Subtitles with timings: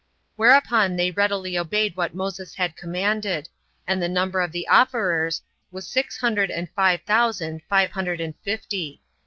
[0.33, 3.47] 18 Whereupon they readily obeyed what Moses had commanded;
[3.85, 8.33] and the number of the offerers was six hundred and five thousand five hundred and
[8.37, 9.03] fifty.